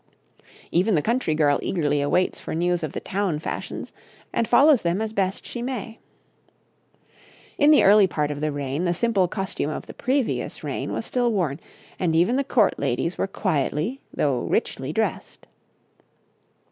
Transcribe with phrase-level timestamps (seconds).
[0.71, 3.93] Even the country girl eagerly waits for news of the town fashions,
[4.33, 5.99] and follows them as best she may.
[7.59, 11.05] In the early part of the reign the simple costume of the previous reign was
[11.05, 11.59] still worn,
[11.99, 15.45] and even the court ladies were quietly, though richly, dressed.